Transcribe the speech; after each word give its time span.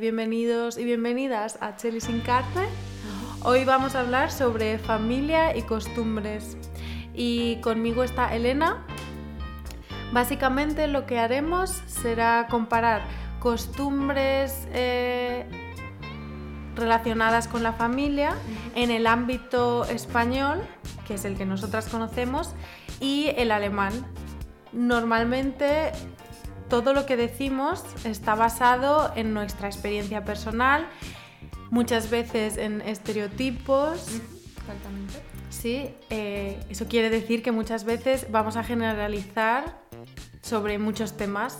Bienvenidos 0.00 0.78
y 0.78 0.84
bienvenidas 0.84 1.58
a 1.60 1.76
Cheli 1.76 2.00
sin 2.00 2.20
cárcel. 2.20 2.66
Hoy 3.42 3.66
vamos 3.66 3.94
a 3.94 4.00
hablar 4.00 4.32
sobre 4.32 4.78
familia 4.78 5.54
y 5.54 5.60
costumbres. 5.60 6.56
Y 7.12 7.56
conmigo 7.56 8.02
está 8.02 8.34
Elena. 8.34 8.86
Básicamente 10.10 10.86
lo 10.86 11.04
que 11.04 11.18
haremos 11.18 11.82
será 11.86 12.46
comparar 12.48 13.02
costumbres 13.40 14.66
eh, 14.72 15.44
relacionadas 16.76 17.46
con 17.46 17.62
la 17.62 17.74
familia 17.74 18.34
en 18.74 18.90
el 18.90 19.06
ámbito 19.06 19.84
español, 19.84 20.62
que 21.06 21.14
es 21.14 21.26
el 21.26 21.36
que 21.36 21.44
nosotras 21.44 21.90
conocemos, 21.90 22.54
y 23.00 23.34
el 23.36 23.50
alemán. 23.50 23.92
Normalmente 24.72 25.92
todo 26.70 26.94
lo 26.94 27.04
que 27.04 27.18
decimos 27.18 27.84
está 28.04 28.34
basado 28.34 29.12
en 29.16 29.34
nuestra 29.34 29.68
experiencia 29.68 30.24
personal, 30.24 30.88
muchas 31.70 32.08
veces 32.08 32.56
en 32.56 32.80
estereotipos. 32.80 34.08
Exactamente. 34.56 35.14
Sí, 35.50 35.90
eh, 36.08 36.58
eso 36.70 36.86
quiere 36.86 37.10
decir 37.10 37.42
que 37.42 37.52
muchas 37.52 37.84
veces 37.84 38.28
vamos 38.30 38.56
a 38.56 38.62
generalizar 38.62 39.82
sobre 40.40 40.78
muchos 40.78 41.18
temas. 41.18 41.58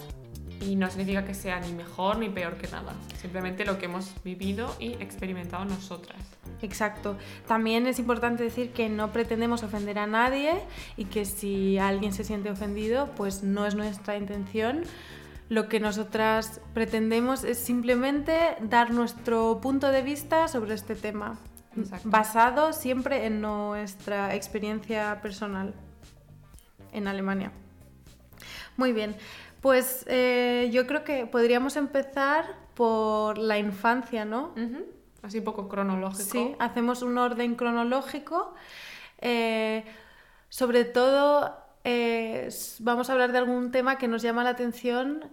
Y 0.60 0.76
no 0.76 0.88
significa 0.90 1.24
que 1.24 1.34
sea 1.34 1.58
ni 1.60 1.72
mejor 1.72 2.18
ni 2.18 2.28
peor 2.28 2.56
que 2.56 2.68
nada. 2.68 2.92
Simplemente 3.20 3.64
lo 3.64 3.78
que 3.78 3.86
hemos 3.86 4.12
vivido 4.22 4.74
y 4.78 4.92
experimentado 4.94 5.64
nosotras. 5.64 6.18
Exacto. 6.62 7.16
También 7.46 7.86
es 7.86 7.98
importante 7.98 8.44
decir 8.44 8.72
que 8.72 8.88
no 8.88 9.10
pretendemos 9.10 9.62
ofender 9.62 9.98
a 9.98 10.06
nadie 10.06 10.52
y 10.96 11.06
que 11.06 11.24
si 11.24 11.78
alguien 11.78 12.12
se 12.12 12.24
siente 12.24 12.50
ofendido, 12.50 13.10
pues 13.16 13.42
no 13.42 13.66
es 13.66 13.74
nuestra 13.74 14.16
intención. 14.16 14.82
Lo 15.48 15.68
que 15.68 15.80
nosotras 15.80 16.60
pretendemos 16.74 17.42
es 17.42 17.58
simplemente 17.58 18.38
dar 18.60 18.92
nuestro 18.92 19.60
punto 19.60 19.88
de 19.88 20.02
vista 20.02 20.46
sobre 20.46 20.74
este 20.74 20.94
tema, 20.94 21.38
Exacto. 21.76 22.08
basado 22.08 22.72
siempre 22.72 23.26
en 23.26 23.40
nuestra 23.40 24.34
experiencia 24.34 25.20
personal 25.22 25.74
en 26.92 27.08
Alemania. 27.08 27.50
Muy 28.76 28.92
bien, 28.92 29.16
pues 29.60 30.04
eh, 30.08 30.68
yo 30.72 30.86
creo 30.86 31.04
que 31.04 31.26
podríamos 31.26 31.76
empezar 31.76 32.56
por 32.74 33.38
la 33.38 33.58
infancia, 33.58 34.24
¿no? 34.24 34.54
Así 35.22 35.38
un 35.38 35.44
poco 35.44 35.68
cronológico. 35.68 36.22
Sí, 36.30 36.54
hacemos 36.58 37.02
un 37.02 37.18
orden 37.18 37.54
cronológico. 37.54 38.54
Eh, 39.18 39.84
sobre 40.48 40.84
todo, 40.84 41.56
eh, 41.84 42.48
vamos 42.78 43.10
a 43.10 43.12
hablar 43.12 43.32
de 43.32 43.38
algún 43.38 43.70
tema 43.70 43.98
que 43.98 44.08
nos 44.08 44.22
llama 44.22 44.44
la 44.44 44.50
atención, 44.50 45.30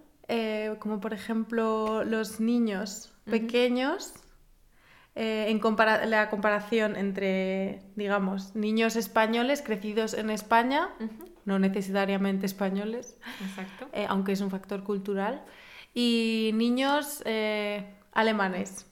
como 0.80 1.00
por 1.00 1.14
ejemplo 1.14 2.04
los 2.04 2.42
niños 2.42 3.14
pequeños, 3.24 4.14
eh, 5.16 5.46
en 5.48 5.60
compara- 5.60 6.06
la 6.06 6.30
comparación 6.30 6.96
entre, 6.98 7.82
digamos, 7.96 8.56
niños 8.56 8.96
españoles 8.98 9.62
crecidos 9.62 10.14
en 10.14 10.30
España. 10.30 10.90
No 11.48 11.60
necesariamente 11.60 12.46
españoles, 12.46 13.18
Exacto. 13.42 13.88
eh, 13.94 14.06
aunque 14.10 14.34
es 14.34 14.42
un 14.42 14.52
factor 14.52 14.84
cultural, 14.84 15.44
y 15.94 16.52
niños 16.54 17.24
eh, 17.26 17.86
alemanes. 18.12 18.86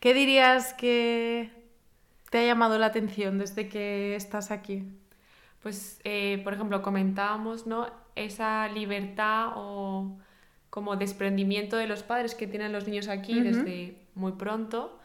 ¿Qué 0.00 0.12
dirías 0.12 0.74
que 0.74 1.50
te 2.30 2.38
ha 2.38 2.46
llamado 2.46 2.78
la 2.78 2.86
atención 2.86 3.38
desde 3.38 3.68
que 3.68 4.16
estás 4.16 4.50
aquí? 4.50 4.82
Pues, 5.62 6.00
eh, 6.02 6.40
por 6.42 6.52
ejemplo, 6.52 6.82
comentábamos, 6.82 7.68
¿no? 7.68 7.88
Esa 8.16 8.66
libertad 8.68 9.52
o 9.54 10.18
como 10.68 10.96
desprendimiento 10.96 11.76
de 11.76 11.86
los 11.86 12.02
padres 12.02 12.34
que 12.34 12.48
tienen 12.48 12.72
los 12.72 12.88
niños 12.88 13.06
aquí 13.06 13.40
desde 13.40 14.02
muy 14.16 14.32
pronto, 14.32 14.98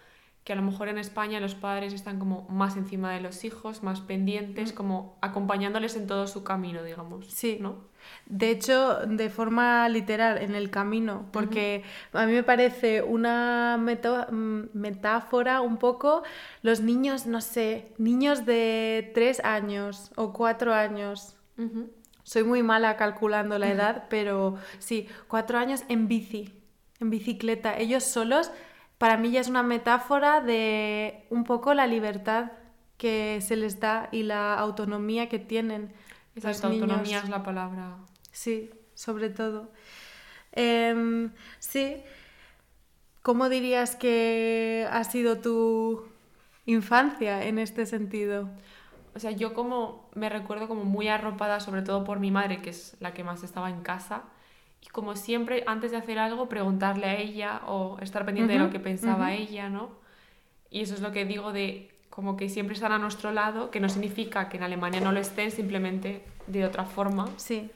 que 0.47 0.53
a 0.53 0.55
lo 0.55 0.61
mejor 0.61 0.87
en 0.87 0.97
España 0.97 1.41
los 1.41 1.55
padres 1.55 1.91
están 1.91 2.19
como 2.19 2.47
más 2.47 2.77
encima 2.77 3.11
de 3.11 3.19
los 3.19 3.43
hijos, 3.43 3.83
más 3.83 3.99
pendientes, 3.99 4.71
como 4.71 5.17
acompañándoles 5.19 5.97
en 5.97 6.07
todo 6.07 6.25
su 6.25 6.45
camino, 6.45 6.83
digamos. 6.83 7.27
Sí. 7.27 7.57
¿no? 7.59 7.79
De 8.27 8.49
hecho, 8.49 8.99
de 9.05 9.29
forma 9.29 9.89
literal, 9.89 10.37
en 10.37 10.55
el 10.55 10.69
camino, 10.69 11.25
porque 11.33 11.83
a 12.13 12.25
mí 12.25 12.31
me 12.31 12.43
parece 12.43 13.01
una 13.01 13.75
mm, 13.77 14.69
metáfora 14.71 15.59
un 15.59 15.75
poco 15.75 16.23
los 16.61 16.79
niños, 16.79 17.25
no 17.25 17.41
sé, 17.41 17.91
niños 17.97 18.45
de 18.45 19.11
tres 19.13 19.41
años 19.43 20.13
o 20.15 20.31
cuatro 20.31 20.73
años. 20.73 21.35
Soy 22.23 22.45
muy 22.45 22.63
mala 22.63 22.95
calculando 22.95 23.59
la 23.59 23.69
edad, 23.69 24.05
pero 24.09 24.55
sí, 24.79 25.09
cuatro 25.27 25.57
años 25.57 25.83
en 25.89 26.07
bici, 26.07 26.53
en 27.01 27.09
bicicleta. 27.09 27.77
Ellos 27.77 28.05
solos, 28.05 28.49
para 28.97 29.17
mí 29.17 29.31
ya 29.31 29.41
es 29.41 29.47
una 29.47 29.63
metáfora 29.63 30.41
de 30.41 31.25
un 31.29 31.43
poco 31.43 31.73
la 31.73 31.87
libertad 31.87 32.51
que 32.97 33.39
se 33.41 33.55
les 33.55 33.79
da 33.79 34.09
y 34.11 34.23
la 34.23 34.55
autonomía 34.55 35.29
que 35.29 35.39
tienen. 35.39 35.93
los 36.35 36.45
Exacto, 36.45 36.69
niños. 36.69 36.83
autonomía 36.83 37.19
es 37.19 37.29
la 37.29 37.43
palabra. 37.43 37.97
Sí, 38.31 38.71
sobre 38.95 39.29
todo. 39.29 39.71
Em, 40.53 41.31
sí. 41.59 41.97
¿Cómo 43.21 43.49
dirías 43.49 43.95
que 43.95 44.87
ha 44.89 45.03
sido 45.03 45.39
tu 45.39 46.07
infancia 46.65 47.43
en 47.43 47.59
este 47.59 47.85
sentido? 47.85 48.49
O 49.15 49.19
sea, 49.19 49.31
yo 49.31 49.53
como 49.53 50.09
me 50.15 50.29
recuerdo 50.29 50.67
como 50.67 50.83
muy 50.85 51.07
arropada, 51.07 51.59
sobre 51.59 51.81
todo 51.81 52.03
por 52.03 52.19
mi 52.19 52.31
madre, 52.31 52.61
que 52.61 52.69
es 52.69 52.95
la 52.99 53.13
que 53.13 53.23
más 53.23 53.43
estaba 53.43 53.69
en 53.69 53.81
casa. 53.81 54.23
Y 54.81 54.87
como 54.89 55.15
siempre, 55.15 55.63
antes 55.67 55.91
de 55.91 55.97
hacer 55.97 56.19
algo, 56.19 56.47
preguntarle 56.49 57.05
a 57.07 57.15
ella 57.17 57.61
o 57.67 57.97
estar 58.01 58.25
pendiente 58.25 58.53
de 58.53 58.59
Ujú, 58.59 58.67
lo 58.67 58.71
que 58.71 58.79
pensaba 58.79 59.31
ujú. 59.33 59.41
ella, 59.43 59.69
¿no? 59.69 59.89
Y 60.69 60.81
eso 60.81 60.93
es 60.93 61.01
lo 61.01 61.11
que 61.11 61.25
digo 61.25 61.51
de 61.53 61.91
como 62.09 62.35
que 62.35 62.49
siempre 62.49 62.73
están 62.73 62.91
a 62.91 62.97
nuestro 62.97 63.31
lado, 63.31 63.69
que 63.69 63.79
no 63.79 63.89
significa 63.89 64.49
que 64.49 64.57
en 64.57 64.63
Alemania 64.63 65.01
no 65.01 65.11
lo 65.11 65.19
estén, 65.19 65.51
simplemente 65.51 66.23
de 66.47 66.65
otra 66.65 66.83
forma. 66.85 67.27
Sí, 67.37 67.69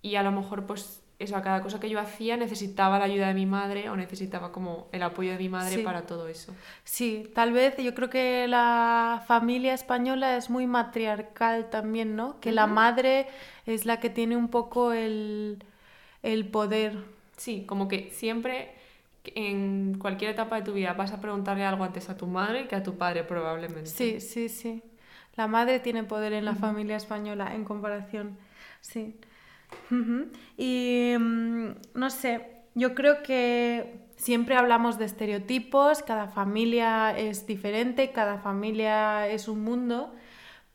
Y 0.00 0.14
a 0.16 0.22
lo 0.22 0.30
mejor, 0.30 0.64
pues, 0.64 1.02
eso, 1.18 1.36
a 1.36 1.42
cada 1.42 1.60
cosa 1.62 1.80
que 1.80 1.90
yo 1.90 1.98
hacía 1.98 2.36
necesitaba 2.36 2.98
la 3.00 3.06
ayuda 3.06 3.26
de 3.28 3.34
mi 3.34 3.46
madre 3.46 3.90
o 3.90 3.96
necesitaba 3.96 4.52
como 4.52 4.86
el 4.92 5.02
apoyo 5.02 5.32
de 5.32 5.38
mi 5.38 5.48
madre 5.48 5.76
Sí. 5.76 5.82
para 5.82 6.02
todo 6.06 6.28
eso. 6.28 6.54
sí, 6.84 7.28
tal 7.34 7.52
vez 7.52 7.76
yo 7.78 7.94
creo 7.94 8.08
que 8.08 8.46
la 8.46 9.24
familia 9.26 9.74
española 9.74 10.36
es 10.36 10.48
muy 10.50 10.68
matriarcal 10.68 11.68
también, 11.70 12.14
¿no? 12.14 12.38
Que 12.40 12.52
la 12.52 12.66
Ujú. 12.66 12.74
madre 12.74 13.26
es 13.66 13.84
la 13.86 13.98
que 13.98 14.10
tiene 14.10 14.36
un 14.36 14.48
poco 14.48 14.92
el, 14.92 15.64
el 16.22 16.48
poder. 16.48 17.04
Sí, 17.36 17.64
como 17.66 17.88
que 17.88 18.10
siempre 18.10 18.72
en 19.24 19.98
cualquier 19.98 20.30
etapa 20.30 20.56
de 20.56 20.62
tu 20.62 20.72
vida 20.72 20.94
vas 20.94 21.12
a 21.12 21.20
preguntarle 21.20 21.64
algo 21.64 21.84
antes 21.84 22.08
a 22.08 22.16
tu 22.16 22.26
madre 22.26 22.66
que 22.66 22.76
a 22.76 22.82
tu 22.82 22.96
padre 22.96 23.24
probablemente. 23.24 23.90
Sí, 23.90 24.20
sí, 24.20 24.48
sí. 24.48 24.82
La 25.36 25.46
madre 25.46 25.80
tiene 25.80 26.02
poder 26.04 26.32
en 26.32 26.44
la 26.44 26.54
familia 26.54 26.96
española 26.96 27.54
en 27.54 27.64
comparación. 27.64 28.36
Sí. 28.80 29.14
Y 30.56 31.14
mm, 31.18 31.68
no 31.94 32.10
sé, 32.10 32.46
yo 32.74 32.94
creo 32.94 33.22
que 33.22 34.08
siempre 34.16 34.56
hablamos 34.56 34.98
de 34.98 35.04
estereotipos, 35.04 36.02
cada 36.02 36.28
familia 36.28 37.16
es 37.16 37.46
diferente, 37.46 38.10
cada 38.12 38.38
familia 38.38 39.28
es 39.28 39.46
un 39.48 39.62
mundo, 39.62 40.12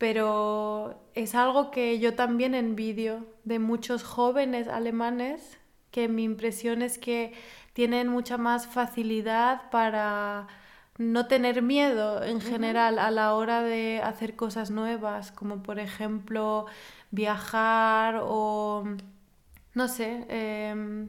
pero 0.04 1.00
es 1.16 1.34
algo 1.34 1.72
que 1.72 1.98
yo 1.98 2.14
también 2.14 2.56
envidio 2.56 3.26
de 3.46 3.58
muchos 3.58 4.04
jóvenes 4.04 4.68
alemanes, 4.68 5.58
que 5.92 6.10
mi 6.10 6.26
impresión 6.26 6.82
es 6.82 6.98
que 6.98 7.32
tienen 7.72 8.10
mucha 8.10 8.38
más 8.38 8.68
facilidad 8.68 9.70
para 9.70 10.48
no 10.98 11.28
tener 11.28 11.62
miedo 11.62 12.22
en 12.22 12.42
general 12.42 13.00
a 13.00 13.12
la 13.12 13.34
hora 13.34 13.64
de 13.64 14.02
hacer 14.04 14.36
cosas 14.36 14.72
nuevas, 14.72 15.32
como 15.32 15.64
por 15.64 15.80
ejemplo 15.80 16.66
viajar 17.12 18.20
o, 18.24 18.84
no 19.74 19.88
sé, 19.88 20.26
em, 20.28 21.08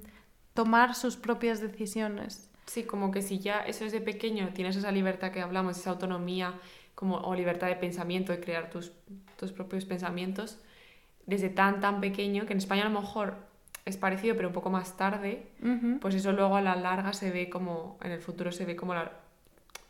tomar 0.53 0.95
sus 0.95 1.17
propias 1.17 1.61
decisiones. 1.61 2.49
Sí, 2.67 2.85
como 2.85 3.11
que 3.11 3.23
si 3.23 3.41
ya 3.41 3.59
eso 3.63 3.85
es 3.85 3.91
de 3.91 4.01
pequeño, 4.01 4.51
tienes 4.55 4.77
esa 4.77 4.93
libertad 4.93 5.33
que 5.33 5.43
hablamos, 5.43 5.79
esa 5.79 5.91
autonomía 5.91 6.55
como, 6.95 7.17
o 7.17 7.35
libertad 7.35 7.67
de 7.69 7.77
pensamiento, 7.77 8.33
de 8.33 8.41
crear 8.41 8.71
tus, 8.71 8.93
tus 9.39 9.53
propios 9.53 9.85
pensamientos, 9.85 10.59
desde 11.27 11.49
tan, 11.49 11.81
tan 11.81 12.01
pequeño, 12.01 12.47
que 12.47 12.53
en 12.53 12.59
España 12.59 12.83
a 12.87 12.89
lo 12.89 13.01
mejor 13.01 13.35
es 13.85 13.97
parecido, 13.97 14.37
pero 14.37 14.49
un 14.49 14.55
poco 14.55 14.71
más 14.71 14.97
tarde, 14.97 15.47
Ujú. 15.63 15.99
pues 16.01 16.15
eso 16.15 16.33
luego 16.33 16.57
a 16.57 16.61
la 16.63 16.77
larga 16.77 17.13
se 17.13 17.31
ve 17.31 17.51
como, 17.51 17.99
en 18.03 18.13
el 18.13 18.21
futuro 18.21 18.53
se 18.53 18.65
ve 18.65 18.77
como 18.77 18.95
la- 18.95 19.13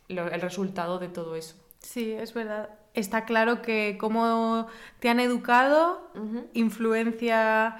lo- 0.09 0.27
el 0.31 0.41
resultado 0.41 0.99
de 0.99 1.07
todo 1.09 1.35
eso. 1.35 1.55
Sí, 1.79 2.11
es 2.11 2.33
verdad. 2.33 2.69
Está 2.93 3.25
claro 3.25 3.61
que 3.61 3.97
cómo 3.99 4.67
te 4.99 5.09
han 5.09 5.19
educado 5.19 6.09
Ujú. 6.15 6.47
influencia 6.53 7.77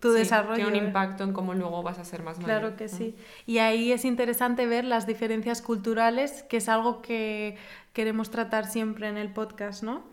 tu 0.00 0.12
Sí, 0.12 0.18
desarrollo. 0.18 0.56
Tiene 0.64 0.78
un 0.80 0.86
impacto 0.86 1.24
en 1.24 1.32
cómo 1.32 1.54
luego 1.54 1.82
vas 1.82 1.98
a 1.98 2.04
ser 2.04 2.22
más 2.22 2.38
mayor. 2.38 2.60
Claro 2.60 2.76
que 2.76 2.88
sí. 2.88 3.14
Y 3.46 3.58
ahí 3.58 3.92
es 3.92 4.04
interesante 4.04 4.66
ver 4.66 4.84
las 4.84 5.06
diferencias 5.06 5.62
culturales, 5.62 6.42
que 6.44 6.58
es 6.58 6.68
algo 6.68 7.00
que 7.02 7.56
queremos 7.96 8.30
tratar 8.30 8.66
siempre 8.66 9.08
en 9.08 9.16
el 9.16 9.32
podcast, 9.32 9.82
¿no? 9.82 10.04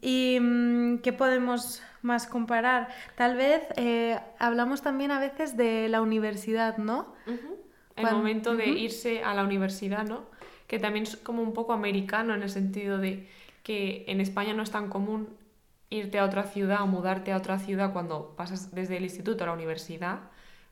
¿Y 0.00 0.38
mm, 0.40 0.98
qué 0.98 1.12
podemos 1.12 1.82
más 2.00 2.28
comparar? 2.28 2.90
Tal 3.16 3.34
vez 3.34 3.64
eh, 3.74 4.20
hablamos 4.38 4.82
también 4.82 5.10
a 5.10 5.18
veces 5.18 5.56
de 5.56 5.88
la 5.88 6.00
universidad, 6.00 6.78
¿no? 6.78 7.12
Ujú. 7.26 7.58
el 7.96 8.04
momento 8.12 8.54
de 8.54 8.68
irse 8.68 9.24
a 9.24 9.34
la 9.34 9.42
universidad, 9.42 10.04
¿no? 10.04 10.26
Que 10.68 10.78
también 10.78 11.02
es 11.06 11.16
como 11.16 11.42
un 11.42 11.54
poco 11.54 11.72
americano 11.72 12.36
en 12.36 12.44
el 12.44 12.50
sentido 12.50 12.98
de 12.98 13.28
que 13.64 14.04
en 14.06 14.20
España 14.20 14.54
no 14.54 14.62
es 14.62 14.70
tan 14.70 14.88
común 14.88 15.36
irte 15.90 16.20
a 16.20 16.24
otra 16.24 16.44
ciudad 16.44 16.82
o 16.82 16.86
mudarte 16.86 17.32
a 17.32 17.36
otra 17.36 17.58
ciudad 17.58 17.92
cuando 17.92 18.36
pasas 18.36 18.72
desde 18.72 18.96
el 18.96 19.02
instituto 19.02 19.42
a 19.42 19.48
la 19.48 19.54
universidad, 19.54 20.20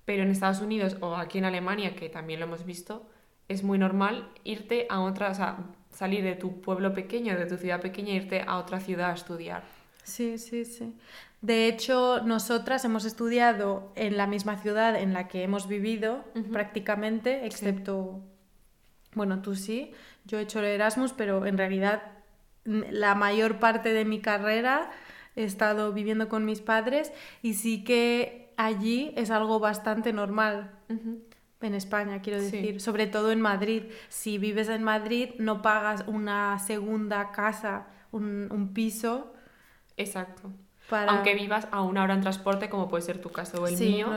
pero 0.04 0.22
en 0.22 0.30
Estados 0.30 0.60
Unidos 0.60 0.96
o 1.00 1.16
aquí 1.16 1.38
en 1.38 1.44
Alemania, 1.44 1.96
que 1.96 2.08
también 2.08 2.38
lo 2.38 2.46
hemos 2.46 2.64
visto, 2.64 3.04
es 3.48 3.64
muy 3.64 3.78
normal 3.78 4.28
irte 4.44 4.86
a 4.88 5.00
otra, 5.00 5.30
o 5.30 5.34
sea, 5.34 5.56
salir 5.96 6.22
de 6.22 6.34
tu 6.34 6.60
pueblo 6.60 6.92
pequeño, 6.92 7.38
de 7.38 7.46
tu 7.46 7.56
ciudad 7.56 7.80
pequeña, 7.80 8.12
e 8.12 8.16
irte 8.16 8.44
a 8.46 8.58
otra 8.58 8.80
ciudad 8.80 9.10
a 9.10 9.14
estudiar. 9.14 9.62
Sí, 10.02 10.38
sí, 10.38 10.64
sí. 10.64 10.94
De 11.40 11.68
hecho, 11.68 12.20
nosotras 12.22 12.84
hemos 12.84 13.04
estudiado 13.04 13.92
en 13.96 14.16
la 14.16 14.26
misma 14.26 14.56
ciudad 14.58 14.94
en 14.94 15.14
la 15.14 15.26
que 15.26 15.42
hemos 15.42 15.68
vivido 15.68 16.24
prácticamente, 16.52 17.46
excepto, 17.46 18.20
bueno, 19.14 19.40
tú 19.40 19.54
sí, 19.54 19.92
yo 20.26 20.38
he 20.38 20.42
hecho 20.42 20.58
el 20.58 20.66
Erasmus, 20.66 21.12
pero 21.12 21.46
en 21.46 21.56
realidad 21.56 22.02
la 22.64 23.14
mayor 23.14 23.58
parte 23.58 23.92
de 23.92 24.04
mi 24.04 24.20
carrera 24.20 24.90
he 25.34 25.44
estado 25.44 25.92
viviendo 25.92 26.28
con 26.28 26.44
mis 26.44 26.60
padres 26.60 27.12
y 27.42 27.54
sí 27.54 27.84
que 27.84 28.52
allí 28.56 29.12
es 29.16 29.30
algo 29.30 29.60
bastante 29.60 30.12
normal. 30.12 30.72
En 31.62 31.74
España, 31.74 32.20
quiero 32.20 32.40
decir, 32.40 32.80
sobre 32.80 33.06
todo 33.06 33.32
en 33.32 33.40
Madrid. 33.40 33.84
Si 34.08 34.36
vives 34.38 34.68
en 34.68 34.82
Madrid, 34.82 35.30
no 35.38 35.62
pagas 35.62 36.04
una 36.06 36.58
segunda 36.58 37.32
casa, 37.32 37.86
un, 38.12 38.70
piso. 38.74 39.32
Exacto. 39.96 40.52
Aunque 40.90 41.34
vivas 41.34 41.66
a 41.72 41.82
una 41.82 42.04
hora 42.04 42.14
en 42.14 42.20
transporte, 42.20 42.68
como 42.68 42.88
puede 42.88 43.02
ser 43.02 43.20
tu 43.20 43.30
caso 43.30 43.62
o 43.62 43.66
el 43.66 43.76
sí, 43.76 43.86
mío, 43.86 44.08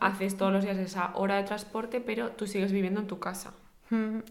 haces 0.00 0.36
todos 0.36 0.52
los 0.52 0.64
días 0.64 0.78
esa 0.78 1.12
hora 1.14 1.36
de 1.36 1.42
transporte, 1.42 2.00
pero 2.00 2.30
tú 2.30 2.46
sigues 2.46 2.72
viviendo 2.72 3.00
en 3.00 3.06
tu 3.06 3.18
casa. 3.18 3.52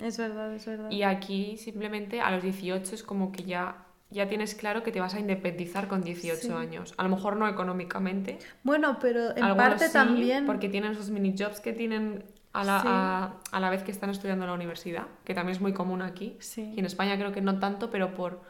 Es 0.01 0.17
verdad, 0.17 0.53
es 0.55 0.65
verdad. 0.65 0.89
Y 0.89 1.03
aquí 1.03 1.57
simplemente 1.57 2.21
a 2.21 2.31
los 2.31 2.41
18 2.41 2.95
es 2.95 3.03
como 3.03 3.31
que 3.33 3.43
ya, 3.43 3.85
ya 4.11 4.27
tienes 4.27 4.55
claro 4.55 4.81
que 4.83 4.91
te 4.91 4.99
vas 4.99 5.13
a 5.13 5.19
independizar 5.19 5.87
con 5.87 6.01
18 6.01 6.57
años. 6.57 6.93
A 6.97 7.03
lo 7.03 7.09
mejor 7.09 7.35
no 7.35 7.47
económicamente. 7.47 8.39
Bueno, 8.63 8.97
pero 8.99 9.35
en 9.35 9.55
parte 9.55 9.89
también. 9.89 10.45
Porque 10.45 10.69
tienen 10.69 10.93
esos 10.93 11.09
mini 11.09 11.35
jobs 11.37 11.59
que 11.59 11.73
tienen 11.73 12.23
a 12.51 12.63
la, 12.63 13.33
a, 13.51 13.59
la, 13.59 13.69
vez 13.69 13.83
que 13.83 13.91
están 13.91 14.09
estudiando 14.09 14.45
en 14.45 14.49
la 14.49 14.55
universidad, 14.55 15.05
que 15.23 15.35
también 15.35 15.55
es 15.55 15.61
muy 15.61 15.73
común 15.73 16.01
aquí. 16.01 16.37
Y 16.57 16.79
en 16.79 16.85
España 16.85 17.15
creo 17.17 17.31
que 17.31 17.41
no 17.41 17.59
tanto, 17.59 17.91
pero 17.91 18.15
por 18.15 18.41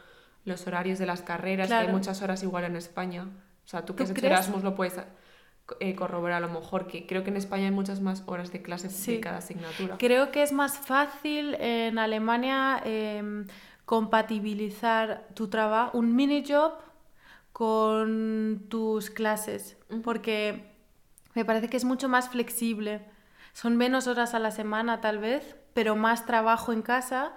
los 0.44 0.66
horarios 0.66 0.98
de 0.98 1.04
las 1.04 1.20
carreras, 1.20 1.68
que 1.68 1.74
hay 1.74 1.88
muchas 1.88 2.22
horas 2.22 2.42
igual 2.42 2.64
en 2.64 2.76
España. 2.76 3.28
O 3.64 3.68
sea, 3.68 3.84
tú 3.84 3.94
que 3.94 4.04
es 4.04 4.10
Erasmus 4.10 4.64
lo 4.64 4.74
puedes 4.74 4.98
eh, 5.78 5.94
corroborar 5.94 6.42
a 6.42 6.46
lo 6.46 6.52
mejor, 6.52 6.86
que 6.86 7.06
creo 7.06 7.22
que 7.22 7.30
en 7.30 7.36
España 7.36 7.66
hay 7.66 7.70
muchas 7.70 8.00
más 8.00 8.24
horas 8.26 8.50
de 8.50 8.62
clase 8.62 8.88
de 8.88 9.20
cada 9.20 9.38
asignatura. 9.38 9.96
Creo 9.98 10.32
que 10.32 10.42
es 10.42 10.52
más 10.52 10.78
fácil 10.78 11.54
en 11.60 11.98
Alemania 11.98 12.80
em, 12.84 13.46
compatibilizar 13.90 15.26
tu 15.34 15.48
trabajo, 15.48 15.98
un 15.98 16.14
mini 16.14 16.44
job 16.46 16.74
con 17.52 18.66
tus 18.68 19.10
clases, 19.10 19.76
porque 20.04 20.76
me 21.34 21.44
parece 21.44 21.68
que 21.68 21.76
es 21.76 21.84
mucho 21.84 22.08
más 22.08 22.28
flexible. 22.28 23.04
Son 23.52 23.76
menos 23.76 24.06
horas 24.06 24.32
a 24.34 24.38
la 24.38 24.52
semana 24.52 25.00
tal 25.00 25.18
vez, 25.18 25.56
pero 25.74 25.96
más 25.96 26.24
trabajo 26.24 26.72
en 26.72 26.82
casa. 26.82 27.32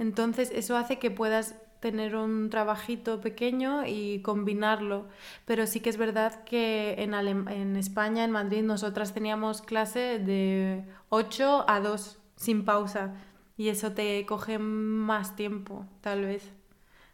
Entonces 0.00 0.50
eso 0.52 0.76
hace 0.76 0.98
que 0.98 1.12
puedas 1.12 1.54
tener 1.78 2.16
un 2.16 2.50
trabajito 2.50 3.20
pequeño 3.20 3.86
y 3.86 4.22
combinarlo. 4.22 5.06
Pero 5.44 5.68
sí 5.68 5.78
que 5.78 5.90
es 5.90 5.98
verdad 5.98 6.42
que 6.42 6.96
en, 6.98 7.14
en 7.14 7.76
España, 7.76 8.24
en 8.24 8.32
Madrid, 8.32 8.64
nosotras 8.64 9.14
teníamos 9.14 9.62
clase 9.62 10.18
de 10.18 10.84
8 11.10 11.66
a 11.68 11.78
2 11.78 12.18
sin 12.34 12.64
pausa 12.64 13.14
y 13.62 13.68
eso 13.68 13.92
te 13.92 14.26
coge 14.26 14.58
más 14.58 15.36
tiempo, 15.36 15.86
tal 16.00 16.22
vez. 16.22 16.52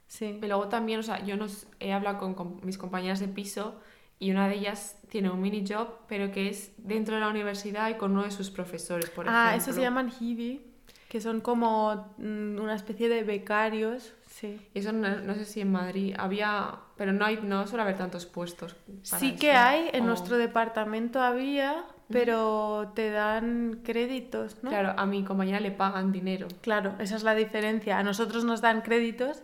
Sí. 0.07 0.39
Y 0.43 0.47
luego 0.47 0.69
también, 0.69 1.01
o 1.01 1.03
sea, 1.03 1.23
yo 1.23 1.37
nos 1.37 1.67
he 1.79 1.93
hablado 1.93 2.17
con, 2.17 2.33
con 2.33 2.61
mis 2.65 2.79
compañeras 2.79 3.21
de 3.21 3.29
piso 3.29 3.79
y 4.19 4.31
una 4.31 4.49
de 4.49 4.55
ellas 4.55 4.97
tiene 5.11 5.29
un 5.29 5.43
mini 5.43 5.63
job, 5.69 5.89
pero 6.09 6.33
que 6.33 6.49
es 6.49 6.73
dentro 6.79 7.17
de 7.17 7.21
la 7.21 7.29
universidad 7.29 7.91
y 7.91 7.95
con 7.95 8.13
uno 8.13 8.23
de 8.23 8.31
sus 8.31 8.51
profesores, 8.51 9.11
por 9.11 9.27
ejemplo. 9.27 9.51
Ah, 9.51 9.57
eso 9.57 9.75
se 9.75 9.83
llaman 9.83 10.11
hibi, 10.21 10.63
que 11.11 11.21
son 11.21 11.43
como 11.43 12.15
mm, 12.17 12.59
una 12.59 12.75
especie 12.75 13.11
de 13.11 13.25
becarios 13.25 14.15
Sí. 14.29 14.61
Eso 14.75 14.93
no, 14.93 15.35
sé 15.35 15.45
si 15.45 15.61
en 15.61 15.73
Madrid 15.73 16.15
había, 16.17 16.79
pero 16.97 17.13
no 17.13 17.25
hay, 17.25 17.41
no 17.43 17.67
suele 17.67 17.83
haber 17.83 17.97
tantos 17.97 18.27
puestos. 18.27 18.77
sí 19.03 19.37
que 19.37 19.53
hay, 19.53 19.91
en 19.93 20.07
nuestro 20.07 20.37
departamento 20.37 21.21
había, 21.21 21.85
pero 22.11 22.93
te 22.95 23.11
dan 23.11 23.81
créditos, 23.85 24.63
¿no? 24.63 24.71
Claro, 24.71 24.95
a 24.97 25.07
mi 25.07 25.25
compañera 25.25 25.61
le 25.61 25.71
pagan 25.71 26.13
dinero. 26.13 26.49
Claro, 26.63 26.95
esa 26.99 27.17
es 27.17 27.23
la 27.23 27.35
diferencia. 27.35 27.99
A 27.99 28.03
nosotros 28.03 28.45
nos 28.45 28.61
dan 28.61 28.81
créditos 28.81 29.43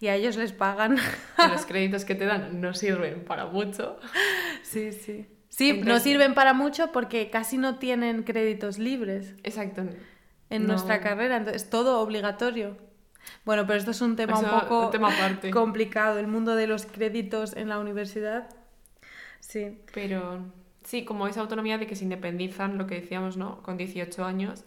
y 0.00 0.08
a 0.08 0.16
ellos 0.16 0.36
les 0.36 0.52
pagan. 0.52 0.98
los 1.50 1.64
créditos 1.64 2.04
que 2.04 2.14
te 2.14 2.26
dan 2.26 2.60
no 2.60 2.74
sirven 2.74 3.24
para 3.24 3.46
mucho. 3.46 3.98
Sí, 4.62 4.92
sí. 4.92 5.26
Sí, 5.48 5.82
no 5.84 6.00
sirven 6.00 6.32
para 6.32 6.54
mucho 6.54 6.92
porque 6.92 7.28
casi 7.28 7.58
no 7.58 7.76
tienen 7.76 8.22
créditos 8.22 8.78
libres. 8.78 9.34
Exacto. 9.42 9.84
En 10.48 10.66
nuestra 10.66 11.00
carrera, 11.00 11.36
entonces 11.36 11.68
todo 11.68 12.00
obligatorio. 12.00 12.78
Bueno, 13.44 13.66
pero 13.66 13.78
esto 13.78 13.90
es 13.90 14.00
un 14.00 14.16
tema 14.16 14.38
un 14.38 14.48
poco 14.48 14.90
complicado, 15.52 16.18
el 16.18 16.26
mundo 16.26 16.56
de 16.56 16.66
los 16.66 16.86
créditos 16.86 17.54
en 17.54 17.68
la 17.68 17.78
universidad. 17.78 18.48
Sí. 19.40 19.78
Pero 19.92 20.46
sí, 20.84 21.04
como 21.04 21.26
esa 21.26 21.40
autonomía 21.40 21.78
de 21.78 21.86
que 21.86 21.96
se 21.96 22.04
independizan, 22.04 22.78
lo 22.78 22.86
que 22.86 22.96
decíamos, 22.96 23.36
¿no? 23.36 23.62
Con 23.62 23.76
18 23.76 24.24
años. 24.24 24.64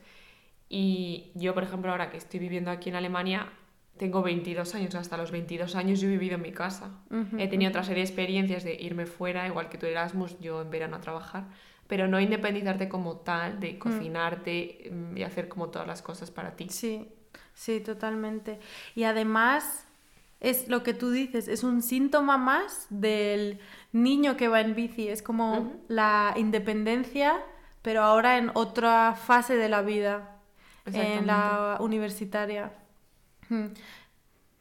Y 0.70 1.32
yo, 1.36 1.54
por 1.54 1.64
ejemplo, 1.64 1.92
ahora 1.92 2.10
que 2.10 2.18
estoy 2.18 2.40
viviendo 2.40 2.72
aquí 2.72 2.90
en 2.90 2.96
Alemania, 2.96 3.50
tengo 3.98 4.22
22 4.22 4.76
años, 4.76 4.96
hasta 4.96 5.16
los 5.18 5.32
22 5.32 5.76
años 5.76 6.02
yo 6.02 6.08
he 6.08 6.12
vivido 6.12 6.36
en 6.36 6.42
mi 6.42 6.52
casa. 6.52 6.92
he 7.38 7.48
tenido 7.48 7.70
otra 7.70 7.84
serie 7.84 8.04
de 8.04 8.10
experiencias 8.10 8.64
de 8.64 8.76
irme 8.76 9.06
fuera, 9.06 9.48
igual 9.48 9.70
que 9.70 9.78
tú 9.78 9.86
Erasmus, 9.86 10.38
yo 10.40 10.62
en 10.62 10.70
verano 10.70 10.98
a 10.98 11.02
trabajar, 11.02 11.46
pero 11.88 12.08
no 12.08 12.20
independizarte 12.20 12.90
como 12.90 13.18
tal, 13.18 13.60
de 13.60 13.74
mm. 13.74 13.78
cocinarte 13.78 14.92
mm, 14.92 15.18
y 15.18 15.24
hacer 15.24 15.48
como 15.48 15.70
todas 15.70 15.88
las 15.88 16.02
cosas 16.02 16.30
para 16.32 16.56
ti. 16.56 16.68
Sí, 16.70 17.08
Sí, 17.56 17.80
totalmente. 17.80 18.60
Y 18.96 19.04
además, 19.04 19.88
es 20.40 20.68
lo 20.68 20.84
que 20.84 20.94
tú 20.94 21.12
dices, 21.12 21.48
es 21.48 21.64
un 21.64 21.82
síntoma 21.82 22.38
más 22.38 22.88
del 22.90 23.60
niño 23.92 24.38
que 24.38 24.48
va 24.48 24.62
en 24.62 24.76
bici, 24.76 25.08
es 25.08 25.22
como 25.22 25.74
la 25.88 26.34
independencia, 26.36 27.42
pero 27.82 28.02
ahora 28.02 28.38
en 28.38 28.52
otra 28.54 29.16
fase 29.16 29.56
de 29.56 29.70
la 29.70 29.82
vida, 29.82 30.40
en 30.86 31.28
la 31.28 31.78
universitaria. 31.80 32.74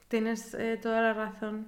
Tienes 0.09 0.55
eh, 0.55 0.79
toda 0.81 1.01
la 1.01 1.13
razón. 1.13 1.67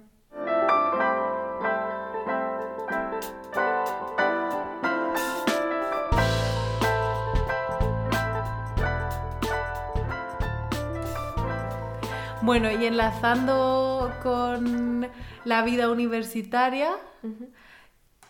Bueno, 12.47 12.71
y 12.71 12.85
enlazando 12.85 14.09
con 14.23 15.09
la 15.43 15.63
vida 15.63 15.91
universitaria, 15.91 16.95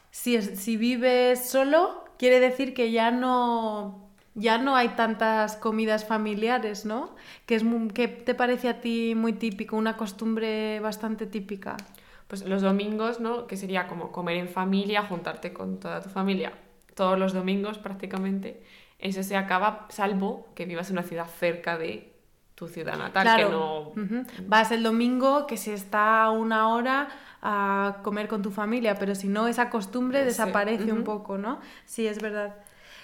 si, 0.09 0.41
si 0.41 0.75
vives 0.75 1.47
solo, 1.47 2.03
quiere 2.17 2.39
decir 2.39 2.73
que 2.73 2.91
ya 2.91 3.11
no, 3.11 4.09
ya 4.33 4.57
no 4.57 4.75
hay 4.75 4.89
tantas 4.89 5.55
comidas 5.55 6.03
familiares, 6.03 6.83
¿no? 6.83 7.15
Que, 7.45 7.53
es, 7.53 7.63
que 7.93 8.07
te 8.07 8.33
parece 8.33 8.69
a 8.69 8.81
ti 8.81 9.13
muy 9.15 9.33
típico, 9.33 9.77
una 9.77 9.97
costumbre 9.97 10.79
bastante 10.79 11.27
típica. 11.27 11.77
Pues 12.27 12.43
los 12.43 12.63
domingos, 12.63 13.19
¿no? 13.19 13.45
Que 13.45 13.55
sería 13.55 13.87
como 13.87 14.11
comer 14.11 14.37
en 14.37 14.49
familia, 14.49 15.03
juntarte 15.03 15.53
con 15.53 15.79
toda 15.79 16.01
tu 16.01 16.09
familia 16.09 16.53
todos 16.95 17.19
los 17.19 17.33
domingos 17.33 17.77
prácticamente. 17.77 18.63
Eso 18.97 19.21
se 19.21 19.37
acaba, 19.37 19.85
salvo 19.89 20.47
que 20.55 20.65
vivas 20.65 20.89
en 20.89 20.97
una 20.97 21.03
ciudad 21.03 21.27
cerca 21.27 21.77
de 21.77 22.16
tu 22.57 22.67
ciudad 22.67 22.97
natal, 22.97 23.37
que 23.37 23.45
no... 23.45 23.91
Vas 24.47 24.71
el 24.71 24.81
domingo, 24.81 25.45
que 25.45 25.57
si 25.57 25.69
está 25.69 26.31
una 26.31 26.69
hora 26.69 27.07
a 27.39 27.97
comer 28.01 28.27
con 28.27 28.41
tu 28.41 28.49
familia, 28.49 28.95
pero 28.95 29.13
si 29.13 29.27
no, 29.27 29.47
esa 29.47 29.69
costumbre 29.69 30.25
desaparece 30.25 30.91
un 30.91 31.03
poco, 31.03 31.37
¿no? 31.37 31.59
Sí, 31.85 32.07
es 32.07 32.19
verdad. 32.19 32.55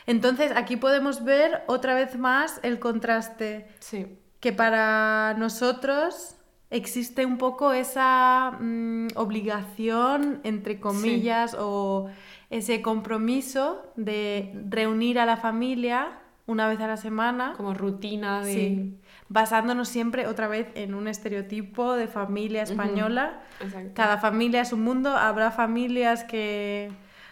Entonces, 0.07 0.51
aquí 0.55 0.75
podemos 0.75 1.24
ver 1.24 1.62
otra 1.67 1.93
vez 1.93 2.17
más 2.17 2.60
el 2.63 2.79
contraste. 2.79 3.67
Sí. 3.77 4.17
Que 4.39 4.53
para 4.53 5.36
nosotros 5.38 6.36
existe 6.72 7.24
un 7.24 7.38
poco 7.38 7.74
esa 7.74 8.57
mm, 8.60 9.10
obligación, 9.13 10.41
entre 10.43 10.79
comillas, 10.79 11.55
o 11.60 12.10
ese 12.50 12.81
compromiso 12.81 13.86
de 13.98 14.51
reunir 14.67 15.19
a 15.19 15.27
la 15.27 15.38
familia 15.38 16.23
una 16.45 16.67
vez 16.67 16.79
a 16.79 16.88
la 16.88 16.97
semana. 16.97 17.53
Como 17.55 17.73
rutina 17.73 18.41
de 18.41 18.93
basándonos 19.29 19.89
siempre 19.89 20.27
otra 20.27 20.47
vez 20.47 20.67
en 20.75 20.93
un 20.93 21.07
estereotipo 21.07 21.95
de 21.95 22.07
familia 22.07 22.63
española. 22.63 23.41
Cada 23.93 24.17
familia 24.17 24.62
es 24.62 24.73
un 24.73 24.81
mundo, 24.81 25.15
habrá 25.15 25.51
familias 25.51 26.23
que 26.23 26.91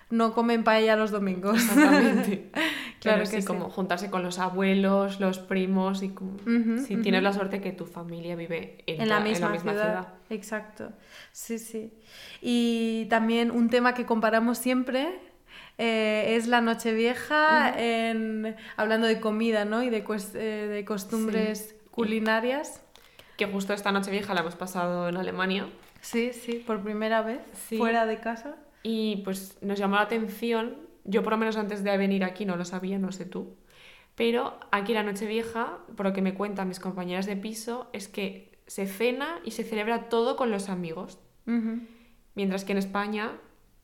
no 0.09 0.33
comen 0.33 0.63
paella 0.63 0.95
los 0.95 1.11
domingos. 1.11 1.63
Claro, 1.63 1.97
Claro 2.99 3.25
sí, 3.25 3.35
que 3.35 3.41
sí. 3.41 3.47
como 3.47 3.69
juntarse 3.69 4.11
con 4.11 4.21
los 4.21 4.37
abuelos, 4.37 5.19
los 5.19 5.39
primos 5.39 6.03
y 6.03 6.09
como, 6.09 6.37
si 6.85 6.97
tienes 6.97 7.23
la 7.23 7.33
suerte 7.33 7.59
que 7.59 7.71
tu 7.71 7.85
familia 7.85 8.35
vive 8.35 8.83
en, 8.85 9.01
En 9.01 9.09
la 9.09 9.19
misma, 9.19 9.57
ciudad. 9.57 10.09
Exacto. 10.29 10.91
Sí, 11.31 11.57
sí. 11.57 11.93
Y 12.41 13.07
también 13.09 13.49
un 13.49 13.69
tema 13.69 13.95
que 13.95 14.05
comparamos 14.05 14.59
siempre 14.59 15.19
eh, 15.77 16.35
es 16.35 16.47
la 16.47 16.61
Nochevieja, 16.61 17.73
en, 17.77 18.55
hablando 18.77 19.07
de 19.07 19.19
comida, 19.19 19.65
¿no? 19.65 19.83
Y 19.83 19.89
de, 19.89 20.03
eh, 20.35 20.37
de 20.67 20.85
costumbres 20.85 21.75
culinarias. 21.91 22.81
Que 23.37 23.45
justo 23.47 23.73
esta 23.73 23.91
noche 23.91 24.11
vieja 24.11 24.33
la 24.33 24.41
hemos 24.41 24.55
pasado 24.55 25.09
en 25.09 25.17
Alemania 25.17 25.67
Sí, 26.01 26.31
sí, 26.33 26.63
por 26.65 26.81
primera 26.81 27.21
vez, 27.21 27.39
Sí. 27.67 27.77
fuera 27.77 28.05
de 28.05 28.19
casa. 28.19 28.55
y 28.83 29.17
pues 29.23 29.57
nos 29.61 29.77
llamó 29.77 29.95
la 29.97 30.01
atención, 30.03 30.75
yo 31.03 31.21
por 31.23 31.33
lo 31.33 31.37
menos 31.37 31.55
antes 31.57 31.83
de 31.83 31.95
venir 31.97 32.23
aquí 32.23 32.45
no 32.45 32.55
lo 32.55 32.65
sabía, 32.65 32.97
no 32.97 33.11
sé 33.11 33.25
tú, 33.25 33.55
pero 34.15 34.59
aquí 34.71 34.93
la 34.93 35.03
noche 35.03 35.27
vieja, 35.27 35.77
por 35.95 36.07
lo 36.07 36.13
que 36.13 36.21
me 36.23 36.33
cuentan 36.33 36.67
mis 36.67 36.79
compañeras 36.79 37.27
de 37.27 37.35
piso, 37.37 37.89
es 37.93 38.07
que 38.07 38.57
se 38.65 38.87
cena 38.87 39.39
y 39.45 39.51
se 39.51 39.63
celebra 39.63 40.09
todo 40.09 40.35
con 40.35 40.49
los 40.49 40.69
amigos, 40.69 41.19
mientras 42.35 42.65
que 42.65 42.71
en 42.71 42.77
España 42.79 43.31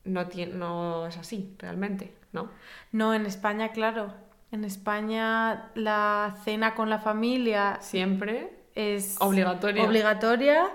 no, 0.05 0.27
tie- 0.29 0.51
no 0.51 1.07
es 1.07 1.17
así 1.17 1.55
realmente, 1.59 2.13
¿no? 2.31 2.49
No, 2.91 3.13
en 3.13 3.25
España, 3.25 3.71
claro. 3.71 4.13
En 4.51 4.63
España 4.63 5.71
la 5.75 6.37
cena 6.45 6.73
con 6.75 6.89
la 6.89 6.99
familia 6.99 7.77
Siempre 7.81 8.53
es 8.75 9.17
obligatoria. 9.19 9.83
obligatoria 9.83 10.69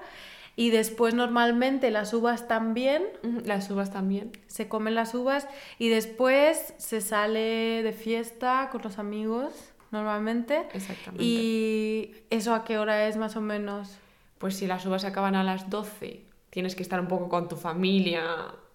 y 0.56 0.68
después 0.70 1.14
normalmente 1.14 1.90
las 1.90 2.12
uvas 2.12 2.46
también, 2.48 3.02
Las 3.46 3.70
uvas 3.70 3.90
también. 3.90 4.32
se 4.48 4.68
comen 4.68 4.94
las 4.94 5.14
uvas 5.14 5.48
y 5.78 5.88
después 5.88 6.74
se 6.76 7.00
sale 7.00 7.82
de 7.82 7.92
fiesta 7.92 8.68
con 8.70 8.82
los 8.82 8.98
amigos 8.98 9.72
normalmente. 9.90 10.66
Exactamente. 10.74 11.24
¿Y 11.24 12.14
eso 12.28 12.54
a 12.54 12.64
qué 12.64 12.76
hora 12.78 13.08
es 13.08 13.16
más 13.16 13.36
o 13.36 13.40
menos? 13.40 13.96
Pues 14.36 14.56
si 14.56 14.66
las 14.66 14.84
uvas 14.84 15.02
se 15.02 15.08
acaban 15.08 15.34
a 15.34 15.42
las 15.44 15.70
12, 15.70 16.26
tienes 16.50 16.74
que 16.76 16.82
estar 16.82 17.00
un 17.00 17.08
poco 17.08 17.28
con 17.30 17.48
tu 17.48 17.56
familia 17.56 18.22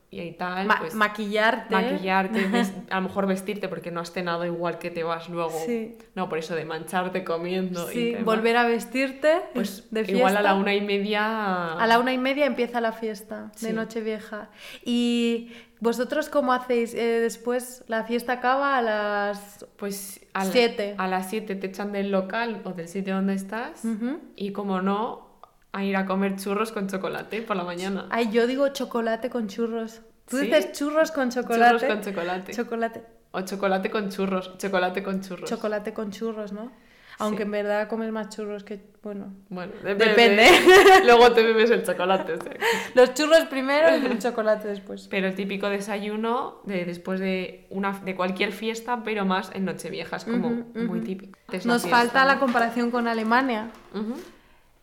y 0.10 0.32
tal, 0.32 0.68
Ma- 0.68 0.80
pues 0.80 0.94
maquillarte. 0.96 1.74
maquillarte, 1.76 2.40
a 2.90 2.96
lo 2.96 3.02
mejor 3.02 3.28
vestirte 3.28 3.68
porque 3.68 3.92
no 3.92 4.00
has 4.00 4.12
cenado 4.14 4.46
igual 4.46 4.78
que 4.80 4.90
te 4.90 5.04
vas 5.04 5.28
luego. 5.28 5.52
Sí. 5.66 5.98
No, 6.16 6.30
por 6.30 6.38
eso 6.38 6.56
de 6.56 6.64
mancharte 6.64 7.26
comiendo 7.26 7.88
Sí, 7.90 8.16
y 8.18 8.24
volver 8.24 8.56
a 8.56 8.64
vestirte 8.66 9.42
pues 9.54 9.88
de 9.92 10.06
fiesta. 10.06 10.18
igual 10.18 10.38
a 10.38 10.42
la 10.42 10.56
una 10.56 10.74
y 10.74 10.80
media. 10.82 11.74
A 11.74 11.86
la 11.88 12.00
una 12.00 12.14
y 12.14 12.18
media 12.18 12.46
empieza 12.46 12.80
la 12.80 12.94
fiesta 12.94 13.52
de 13.60 13.68
Sí. 13.68 13.74
Nochevieja. 13.74 14.50
¿Y 14.86 15.52
vosotros 15.82 16.30
cómo 16.30 16.54
hacéis? 16.54 16.94
Eh, 16.94 17.20
después 17.20 17.84
la 17.88 18.06
fiesta 18.06 18.32
acaba 18.34 18.78
a 18.78 18.82
las... 18.82 19.66
Pues 19.76 20.22
a, 20.34 20.46
la- 20.46 20.52
Siete. 20.52 20.96
a 20.98 21.08
las 21.08 21.30
7 21.30 21.56
te 21.56 21.68
echan 21.68 21.92
del 21.92 22.12
local 22.12 22.62
o 22.64 22.72
del 22.72 22.88
sitio 22.88 23.16
donde 23.16 23.34
estás 23.34 23.84
Ujú. 23.84 24.20
y 24.38 24.54
como 24.54 24.82
no, 24.82 25.27
a 25.72 25.84
ir 25.84 25.96
a 25.96 26.06
comer 26.06 26.36
churros 26.38 26.72
con 26.72 26.88
chocolate 26.88 27.42
por 27.42 27.56
la 27.56 27.64
mañana. 27.64 28.08
Ay, 28.10 28.30
yo 28.32 28.48
digo 28.48 28.68
chocolate 28.70 29.30
con 29.30 29.48
churros. 29.48 30.02
Tú 30.30 30.38
¿Sí? 30.38 30.46
dices 30.48 30.72
churros 30.74 31.12
con 31.12 31.30
chocolate. 31.30 31.78
Churros 31.78 31.84
con 31.84 32.02
chocolate. 32.02 32.54
Chocolate. 32.54 33.04
o 33.32 33.42
chocolate 33.42 33.90
con 33.92 34.10
churros. 34.10 34.58
Chocolate 34.58 35.04
con 35.04 35.22
churros. 35.22 35.50
Chocolate 35.50 35.94
con 35.94 36.12
churros, 36.12 36.52
¿no? 36.54 36.72
Aunque 37.20 37.38
Sí. 37.38 37.44
en 37.44 37.52
verdad 37.52 37.88
comes 37.88 38.12
más 38.12 38.30
churros 38.30 38.64
que... 38.64 38.80
Bueno. 39.02 39.34
Bueno, 39.50 39.74
Depende. 39.84 40.48
Luego 41.06 41.32
te 41.32 41.42
bebes 41.44 41.72
el 41.72 41.84
chocolate. 41.84 42.34
o 42.34 42.42
sea. 42.42 42.54
Los 42.94 43.14
churros 43.16 43.46
primero 43.46 43.98
y 43.98 44.06
el 44.06 44.20
chocolate 44.20 44.68
después. 44.68 45.08
Pero 45.08 45.28
el 45.28 45.34
típico 45.36 45.68
desayuno 45.70 46.62
de 46.66 46.86
después 46.86 47.20
de 47.20 47.66
una 47.72 47.92
de 48.04 48.16
cualquier 48.16 48.52
fiesta, 48.52 49.02
pero 49.04 49.26
más 49.26 49.50
en 49.56 49.66
Nochevieja, 49.66 50.18
es 50.18 50.26
como 50.26 50.50
muy 50.76 51.02
típico. 51.02 51.38
Nos 51.52 51.64
fiesta, 51.64 51.90
falta 51.90 52.26
la 52.26 52.38
comparación 52.40 52.92
con 52.92 53.08
Alemania. 53.08 53.72
Ujú. 53.96 54.14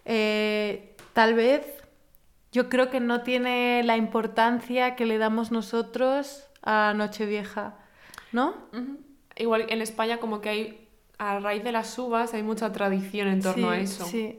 Eh, 0.04 0.94
tal 1.12 1.34
vez 1.34 1.66
yo 2.52 2.68
creo 2.68 2.90
que 2.90 3.00
no 3.00 3.22
tiene 3.22 3.82
la 3.84 3.96
importancia 3.96 4.96
que 4.96 5.06
le 5.06 5.18
damos 5.18 5.50
nosotros 5.50 6.44
a 6.62 6.94
Nochevieja, 6.94 7.76
¿no? 8.32 8.54
Igual 9.36 9.66
en 9.68 9.82
España 9.82 10.18
como 10.18 10.40
que 10.40 10.48
hay, 10.48 10.88
a 11.18 11.40
raíz 11.40 11.64
de 11.64 11.72
las 11.72 11.98
uvas, 11.98 12.34
hay 12.34 12.42
mucha 12.42 12.72
tradición 12.72 13.28
en 13.28 13.42
torno 13.42 13.70
sí, 13.70 13.74
a 13.74 13.80
eso. 13.80 14.04
Sí. 14.04 14.38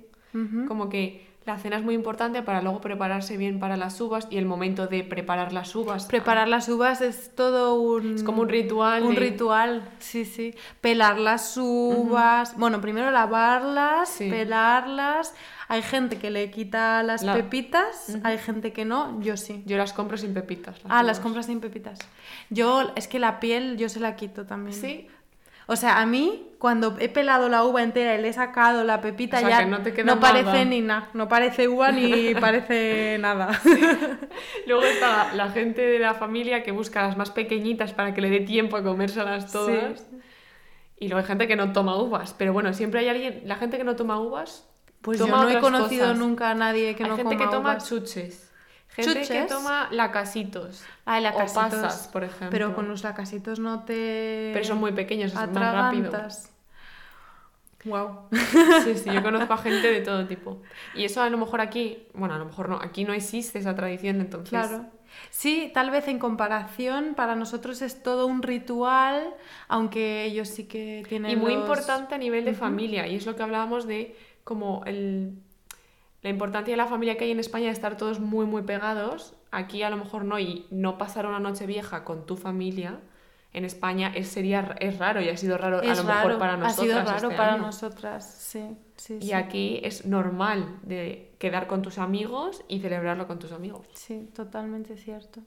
Como 0.68 0.90
que 0.90 1.25
la 1.46 1.60
cena 1.60 1.78
es 1.78 1.84
muy 1.84 1.94
importante 1.94 2.42
para 2.42 2.62
luego 2.64 2.82
prepararse 2.82 3.38
bien 3.38 3.60
para 3.60 3.78
las 3.78 4.02
uvas 4.02 4.28
y 4.32 4.38
el 4.38 4.46
momento 4.46 4.88
de 4.88 5.04
preparar 5.04 5.54
las 5.54 5.76
uvas. 5.76 6.06
Preparar 6.08 6.48
las 6.48 6.68
uvas 6.70 7.02
es 7.02 7.36
todo 7.36 7.76
un... 7.80 8.16
Es 8.16 8.24
como 8.24 8.42
un 8.42 8.50
ritual. 8.50 9.04
Un 9.04 9.14
de- 9.14 9.20
ritual, 9.20 9.88
sí, 10.00 10.26
sí. 10.26 10.56
Pelar 10.82 11.20
las 11.20 11.56
uvas. 11.58 12.58
Bueno, 12.58 12.82
primero 12.82 13.12
lavarlas, 13.12 14.10
Sí. 14.10 14.30
pelarlas. 14.30 15.36
Hay 15.68 15.82
gente 15.82 16.18
que 16.18 16.30
le 16.32 16.50
quita 16.52 17.02
las 17.04 17.24
La- 17.24 17.34
pepitas, 17.34 18.18
hay 18.24 18.38
gente 18.38 18.72
que 18.74 18.86
no, 18.86 19.20
yo 19.22 19.36
sí. 19.38 19.64
Yo 19.66 19.78
las 19.78 19.94
compro 19.94 20.18
sin 20.18 20.34
pepitas. 20.34 20.76
ah, 20.90 21.02
las 21.04 21.20
compras 21.20 21.46
sin 21.48 21.60
pepitas. 21.60 22.00
Yo, 22.50 22.92
es 22.96 23.08
que 23.08 23.18
la 23.20 23.40
piel 23.40 23.78
yo 23.78 23.90
se 23.90 24.00
la 24.00 24.16
quito 24.16 24.46
también. 24.46 24.80
Sí. 24.80 25.08
O 25.68 25.76
sea, 25.76 26.00
a 26.00 26.06
mí, 26.06 26.44
cuando 26.60 26.96
he 27.00 27.10
pelado 27.10 27.50
la 27.50 27.64
uva 27.64 27.82
entera 27.82 28.16
y 28.16 28.22
le 28.22 28.28
he 28.30 28.34
sacado 28.34 28.84
la 28.84 29.02
pepita, 29.02 29.38
O 29.38 29.40
sea, 29.40 29.50
ya 29.50 29.60
que 29.60 29.66
no 29.66 29.80
te 29.82 29.94
queda 29.94 30.20
parece 30.20 30.46
nada. 30.52 30.66
ni 30.66 30.82
nada. 30.82 31.10
No 31.14 31.28
parece 31.28 31.68
uva 31.68 31.92
ni 31.92 32.36
parece 32.40 33.18
nada. 33.20 33.60
Luego 34.68 34.84
está 34.84 35.34
la 35.34 35.50
gente 35.50 35.82
de 35.82 36.00
la 36.00 36.14
familia 36.14 36.64
que 36.64 36.72
busca 36.72 37.02
las 37.02 37.18
más 37.18 37.32
pequeñitas 37.32 37.94
para 37.94 38.14
que 38.14 38.22
le 38.22 38.30
dé 38.30 38.42
tiempo 38.42 38.78
a 38.78 38.84
comérselas 38.84 39.52
todas. 39.52 40.00
Sí. 40.00 40.18
Y 41.00 41.08
luego 41.08 41.20
hay 41.22 41.26
gente 41.28 41.48
que 41.48 41.56
no 41.56 41.74
toma 41.74 41.98
uvas. 42.02 42.34
Pero 42.38 42.54
bueno, 42.54 42.74
siempre 42.74 43.02
hay 43.02 43.10
alguien, 43.10 43.42
la 43.46 43.56
gente 43.56 43.78
que 43.78 43.84
no 43.84 43.96
toma 43.96 44.20
uvas, 44.20 44.68
Pues 45.02 45.20
toma 45.20 45.44
yo 45.44 45.50
no 45.50 45.58
he 45.58 45.62
conocido 45.62 46.06
cosas. 46.06 46.18
nunca 46.20 46.52
a 46.52 46.56
nadie 46.56 46.96
que 46.96 47.04
hay 47.04 47.10
no 47.10 47.16
gente 47.18 47.36
coma 47.36 47.46
que 47.46 47.52
toma 47.52 47.72
uvas. 47.72 47.90
chuches. 47.90 48.45
Gente 48.96 49.28
que 49.28 49.42
toma 49.44 49.88
lacasitos. 49.92 50.84
Ah, 51.06 51.18
o 51.18 51.22
lacasitos. 51.22 51.54
pasas, 51.54 52.08
por 52.08 52.24
ejemplo. 52.24 52.50
Pero 52.52 52.74
con 52.76 52.88
los 52.88 53.04
lacasitos 53.04 53.60
no 53.60 53.84
te... 53.84 54.52
Pero 54.54 54.66
son 54.66 54.78
muy 54.80 54.92
pequeños, 54.94 55.32
es 55.34 55.36
más 55.52 55.74
rápido. 55.74 56.12
Wow. 57.86 58.30
Sí, 58.84 58.96
sí, 58.96 59.12
yo 59.14 59.22
conozco 59.22 59.54
a 59.54 59.58
gente 59.58 59.92
de 59.92 60.02
todo 60.02 60.26
tipo. 60.26 60.62
Y 60.96 61.06
eso 61.06 61.22
a 61.22 61.30
lo 61.30 61.38
mejor 61.38 61.62
aquí, 61.62 62.08
bueno, 62.16 62.34
a 62.34 62.40
lo 62.40 62.46
mejor 62.46 62.68
no, 62.68 62.80
aquí 62.82 63.04
no 63.04 63.14
existe 63.14 63.60
esa 63.60 63.76
tradición, 63.76 64.22
entonces... 64.22 64.50
Claro. 64.50 64.86
Sí, 65.30 65.72
tal 65.74 65.92
vez 65.92 66.08
en 66.08 66.18
comparación, 66.20 67.14
para 67.16 67.36
nosotros 67.36 67.82
es 67.82 68.02
todo 68.04 68.26
un 68.26 68.42
ritual, 68.42 69.34
aunque 69.68 70.26
ellos 70.26 70.50
sí 70.50 70.66
que 70.66 71.04
tienen 71.08 71.32
Y 71.32 71.36
muy 71.36 71.54
los- 71.54 71.62
importante 71.62 72.16
a 72.16 72.18
nivel 72.18 72.44
de 72.44 72.54
familia, 72.54 73.08
y 73.08 73.16
es 73.16 73.26
lo 73.26 73.36
que 73.36 73.44
hablábamos 73.44 73.88
de 73.88 74.18
como 74.44 74.84
el, 74.86 75.34
la 76.26 76.32
importancia 76.32 76.72
de 76.74 76.78
la 76.78 76.88
familia 76.88 77.18
que 77.18 77.26
hay 77.26 77.30
en 77.30 77.40
España 77.40 77.66
de 77.68 77.72
estar 77.72 77.98
todos 77.98 78.20
muy, 78.20 78.48
muy 78.48 78.64
pegados. 78.64 79.36
Aquí 79.52 79.84
a 79.84 79.92
lo 79.92 79.98
mejor 79.98 80.26
no, 80.26 80.40
y 80.40 80.66
no 80.72 80.98
pasar 80.98 81.28
una 81.28 81.40
noche 81.40 81.68
vieja 81.68 82.04
con 82.04 82.26
tu 82.26 82.36
familia. 82.36 83.00
En 83.54 83.64
España 83.64 84.12
es, 84.16 84.30
sería, 84.30 84.76
es 84.80 84.98
raro 84.98 85.22
y 85.22 85.30
ha 85.30 85.38
sido 85.38 85.56
raro 85.56 85.82
a 85.82 85.84
lo 85.84 86.04
mejor 86.04 86.40
para 86.40 86.54
ha 86.54 86.58
nosotras. 86.58 86.84
sido 86.88 87.04
raro 87.04 87.28
este 87.28 87.38
para 87.38 87.54
año. 87.54 87.62
nosotras, 87.62 88.26
sí. 88.40 88.76
sí, 88.98 89.18
Y 89.22 89.28
sí. 89.28 89.34
aquí 89.34 89.80
es 89.84 90.08
normal 90.08 90.80
de 90.82 91.36
quedar 91.38 91.68
con 91.68 91.84
tus 91.84 92.00
amigos 92.00 92.64
y 92.68 92.80
celebrarlo 92.80 93.28
con 93.28 93.38
tus 93.38 93.52
amigos. 93.52 93.86
Sí, 93.94 94.28
totalmente 94.36 94.98
cierto. 94.98 95.42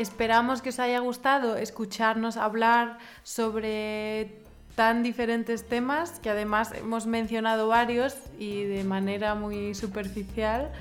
Esperamos 0.00 0.62
que 0.62 0.70
os 0.70 0.78
haya 0.78 0.98
gustado 1.00 1.56
escucharnos 1.56 2.38
hablar 2.38 2.96
sobre 3.22 4.40
tan 4.74 5.02
diferentes 5.02 5.68
temas, 5.68 6.20
que 6.20 6.30
además 6.30 6.72
hemos 6.72 7.04
mencionado 7.04 7.68
varios 7.68 8.16
y 8.38 8.64
de 8.64 8.82
manera 8.82 9.34
muy 9.34 9.74
superficial, 9.74 10.72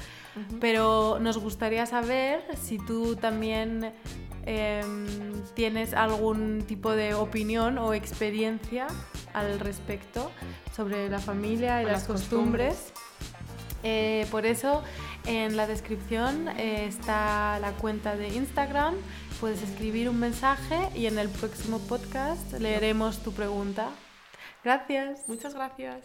pero 0.62 1.20
nos 1.20 1.38
gustaría 1.38 1.86
saber 1.86 2.46
si 2.56 2.78
tú 2.78 3.18
también 3.18 3.92
em, 4.46 5.06
tienes 5.54 5.94
algún 5.94 6.64
tipo 6.66 6.94
de 6.94 7.14
opinión 7.14 7.78
o 7.78 7.94
experiencia 7.94 8.88
al 9.34 9.60
respecto 9.60 10.32
sobre 10.74 11.10
la 11.10 11.20
familia 11.20 11.84
y 11.84 11.88
las 11.88 12.06
costumbres. 12.06 12.94
Eh, 13.84 14.28
por 14.32 14.46
eso 14.46 14.82
en 15.30 15.56
la 15.56 15.68
descripción 15.68 16.48
eh, 16.58 16.86
está 16.88 17.60
la 17.60 17.74
cuenta 17.74 18.16
de 18.16 18.30
Instagram. 18.30 18.96
Puedes 19.40 19.62
escribir 19.62 20.10
un 20.10 20.20
mensaje 20.20 20.90
y 20.96 21.06
en 21.06 21.20
el 21.20 21.30
próximo 21.30 21.78
podcast 21.80 22.52
leeremos 22.54 23.20
tu 23.20 23.32
pregunta. 23.32 23.90
Gracias. 24.64 25.28
Muchas 25.28 25.54
gracias. 25.54 25.98